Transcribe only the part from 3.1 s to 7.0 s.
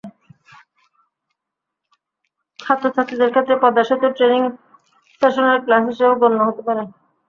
ক্ষেত্রে পদ্মা সেতুর training sessional class হিসেবে গণ্য হতে পারে।